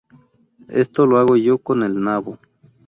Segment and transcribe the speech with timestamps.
[0.81, 2.39] Esto lo hago yo con el nabo